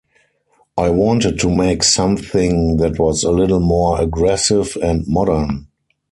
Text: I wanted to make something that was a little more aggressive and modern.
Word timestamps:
I 0.79 0.89
wanted 0.89 1.37
to 1.41 1.55
make 1.55 1.83
something 1.83 2.77
that 2.77 2.97
was 2.97 3.23
a 3.23 3.29
little 3.29 3.59
more 3.59 4.01
aggressive 4.01 4.75
and 4.81 5.05
modern. 5.07 5.67